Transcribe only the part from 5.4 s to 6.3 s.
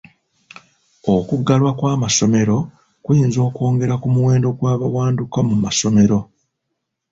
mu masomero.